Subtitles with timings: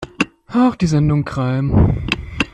[0.47, 1.95] Auch die Sendung "Crime!